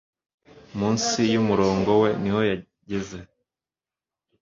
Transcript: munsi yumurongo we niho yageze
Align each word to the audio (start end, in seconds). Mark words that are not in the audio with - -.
munsi 0.77 1.19
yumurongo 1.33 1.91
we 2.01 2.09
niho 2.21 2.41
yageze 2.49 3.19